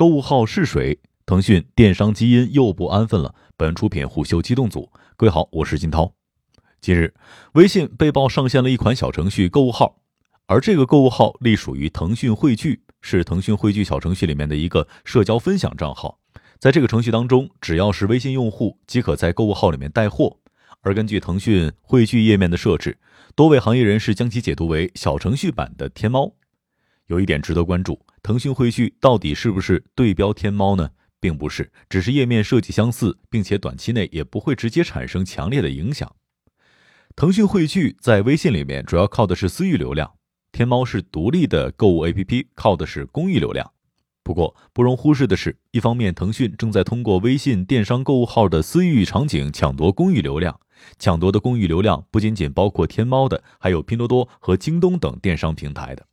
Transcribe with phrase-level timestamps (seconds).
[0.00, 3.34] 购物号试水，腾讯电商基因又不安分了。
[3.54, 6.14] 本出品虎嗅机动组，各位好，我是金涛。
[6.80, 7.12] 近日，
[7.52, 10.00] 微信被曝上线了一款小程序购物号，
[10.46, 16.18] 而这个购物号隶属于腾讯汇聚，是腾讯汇聚小程序里面的一个社交分享账号。
[16.58, 20.38] 在这个程序当中，只要是微信用户即可在购物号里面带货。
[20.80, 22.96] 而根据腾讯汇聚页面的设置，
[23.34, 26.32] 多位行业人士将其解读为小程序版的天猫。
[27.08, 28.00] 有一点值得关注。
[28.22, 30.90] 腾讯汇聚到底是不是对标天猫呢？
[31.18, 36.16] 并不是，只是页面设计相似，并且短期内也不会直接产生强烈的影响。
[37.14, 40.14] 腾讯汇聚在微信里面主要靠的是私域流量，
[40.52, 43.70] 天猫是独立的购物 APP，靠的是公域流量。
[44.22, 50.58] 不过不容忽视的是，一方面腾讯正在通过微信电商购物号的私域场景抢夺公域流量，
[50.98, 56.06] 抢夺的公域流量不仅仅包括天猫的，还有拼多多和京东等电商平台的。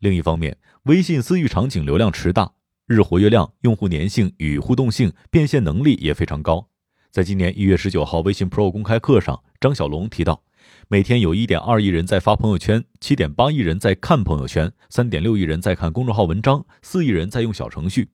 [0.00, 2.50] 另一方面，微信私域场景流量池大，
[2.86, 6.68] 日活跃量、用户粘性与互动性、变现能力也非常高。
[7.10, 10.42] 在今年一月十九号微信 Pro 公开课上，张小龙提到，
[10.88, 18.08] 每天有一点二亿人在发朋友圈，七点八亿人在看朋友圈，三点六亿人在看公众号文章，四亿人在用小程序。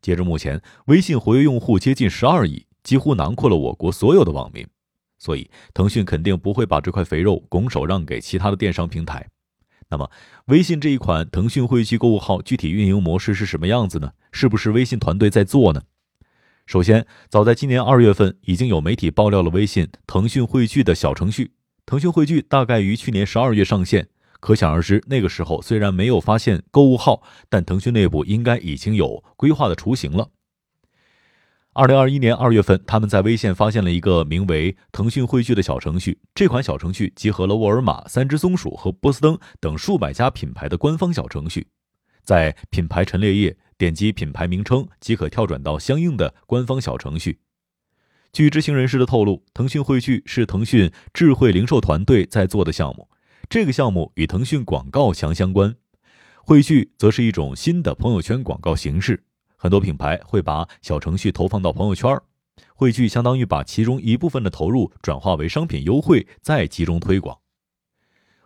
[0.00, 4.64] 截至目前，微信活跃用户接近十二亿，几乎囊括了我国所有的网民。
[5.18, 9.26] 所以，腾讯肯定不会把这块肥肉拱手让给其他的电商平台。
[9.88, 10.10] 那么，
[10.46, 14.12] 微信这一款腾讯汇聚购物号具体运营模式是什么样子呢？
[14.32, 15.82] 是不是微信团队在做呢？
[16.66, 21.52] 首先，早在今年二月份，已经有媒体爆料了微信腾讯汇聚的小程序。
[21.84, 24.08] 腾讯汇聚大概于去年十二月上线，
[24.40, 30.30] 可想而知，那个时候虽然没有发现购物号，但腾讯内部应该已经有规划的雏形了。
[31.76, 36.18] 二零二一年二月份，他们在微信发现了一个名为“腾讯汇聚”的小程序。
[36.34, 41.66] 这款小程序集合了沃尔玛、三只松鼠和波司登等数百家品牌的官方小程序。
[42.22, 47.40] 在品牌陈列页点击品牌名称，即可跳转到相应的官方小程序。
[48.32, 53.10] 据知情人士的透露，腾讯汇聚是腾讯智慧零售团队在做的项目，
[53.50, 55.76] 这个项目与腾讯广告强相关。
[56.38, 59.24] 汇聚则是一种新的朋友圈广告形式。
[59.56, 62.14] 很多品牌会把小程序投放到朋友圈，
[62.74, 67.38] 汇聚相当于把其中一部分的投入转化为商品优惠，再集中推广。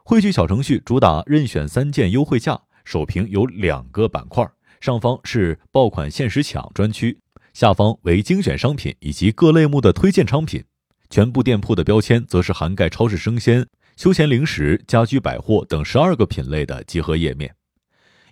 [0.04, 4.48] 汇聚小程序主打任选三件优惠价，首屏有两个板块，
[4.80, 7.18] 上方是爆款限时抢专区，
[7.52, 10.64] 下方为精选商品以及各类目的推荐商品。
[11.10, 13.66] 全部店铺的标签则是涵盖超市生鲜、
[13.96, 17.54] 休闲零食、家居百货等十二个品类的集合页面。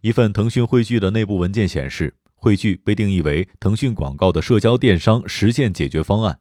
[0.01, 2.15] 一份腾讯汇聚的内部文件显示。
[2.39, 6.39] 汇聚被定义为腾讯广告的社交电商实践解决方案。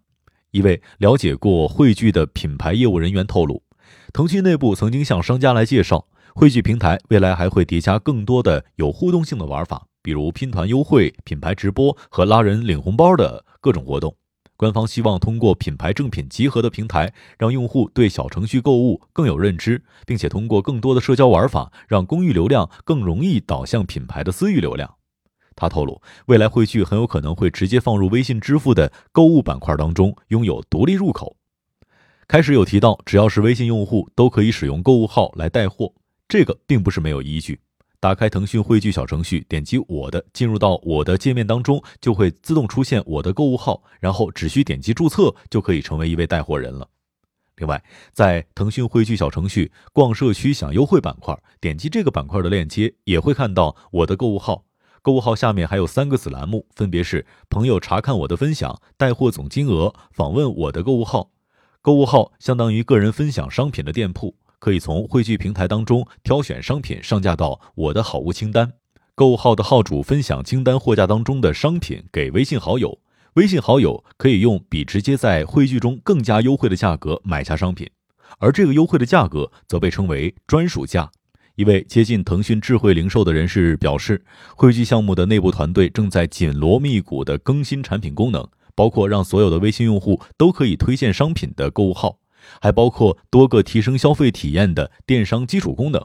[0.51, 3.63] 一位了解过汇聚的品牌业务人员透露，
[4.13, 14.15] 腾讯内部曾经向商家来介绍，汇聚平台未来还会叠加更多的有互动性的玩法，比如拼团优惠、品牌直播和拉人领红包的各种活动。
[14.55, 24.96] 官方希望通过品牌正品集合的平台，让用户对小程序购物更有认知，并且通过更多的社交玩法，让公域流量更容易导向品牌的私域流量。
[25.57, 31.35] 他透露，未来汇聚很有可能会直接放入微信支付的购物板块当中，拥有独立入口。
[32.27, 35.93] 开始有提到，只要是微信用户都可以使用购物号来带货，
[36.27, 37.59] 这个并不是没有依据。
[37.99, 46.87] 打开腾讯汇聚小程序，点击我的，进入到我的界面当中，就会自动出现我的购物号，然后只需点击注册，就可以成为一位带货人了。
[47.55, 54.66] 另外，在腾讯汇聚小程序逛社区享优惠板块，点击这个板块的链接，也会看到我的购物号。
[55.07, 61.31] 购物号下面还有三个子栏目，分别是朋友查看我的分享、带货总金额、访问我的购物号。
[61.81, 68.73] 购物号相当于个人分享商品的店铺，可以从汇聚平台当中挑选商品上架到我的好物清单。
[69.15, 72.99] 购物号的号主分享清单货架当中的商品给微信好友，
[73.35, 77.89] 微信好友可以用比直接在汇聚中更加优惠的价格买下商品，
[78.39, 81.09] 而这个优惠的价格则被称为专属价。
[81.57, 84.23] 一位接近腾讯智慧零售的人士表示，
[84.55, 92.19] 汇聚项目的内部团队正在紧锣密鼓地更新产品功能，包括让所有的微信用户都可以推荐商品的购物号，
[92.61, 95.99] 还包括多个提升消费体验的电商基础功能，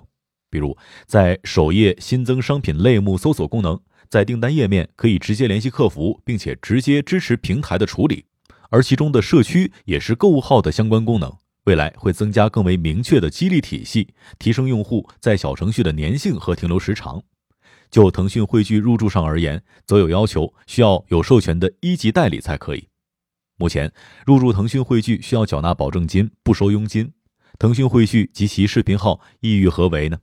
[0.48, 0.74] 比如
[1.04, 3.78] 在首页新增商品类目搜索功能，
[4.08, 8.24] 在订单页面可以直接联系客服，并且直接支持平台的处理，
[8.70, 11.30] 而其中的社区也是购物号的相关功能。
[11.64, 17.22] 未来会增加更为明确的激励体系，提升用户在小程序的粘性和停留时长。
[17.90, 22.88] 就腾讯汇聚入驻上而言，则有要求，需要有授权的一级代理才可以。
[23.58, 23.92] 目前
[24.26, 27.12] 入驻腾讯汇聚需要缴纳保证金，不收佣金。
[27.58, 30.18] 腾讯汇聚及其视频号意欲何为呢？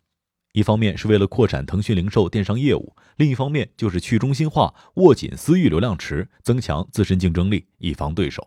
[0.51, 8.45] 一方面是为了扩展腾讯零售电商业务，另一方面就是去中心化，握紧私域流量池，增强自身竞争力，以防对手。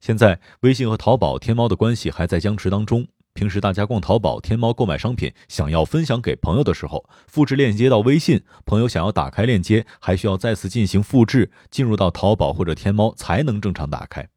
[0.00, 3.06] 现在，微信和淘宝、天猫的关系还在僵持当中。
[3.34, 14.28] 平时大家逛淘宝、天猫购买商品，想要分享给朋友的时候，复制链接到微信，朋友想要打开链接，还需要再次进行复制，进入到淘宝或者天猫才能正常打开。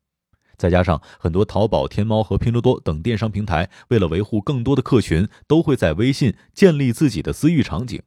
[0.57, 7.99] 再加上很多淘宝、天猫和拼多多等电商平台，为了维护更多的客群，都会在微信建立自己的私域场景。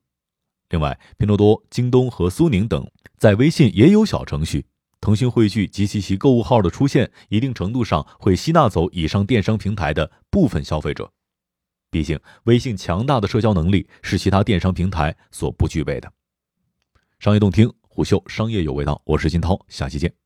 [0.70, 4.66] 另外，拼多多、京东和苏宁等在微信也有小程序。
[5.04, 11.12] 腾讯汇聚及其其购物号的出现，一定程度上会吸纳走以上电商平台的部分消费者。
[11.90, 16.10] 毕竟，微信强大的社交能力是其他电商平台所不具备的。
[17.18, 20.23] 商业洞听，虎嗅商业有味道，我是金涛，下期见。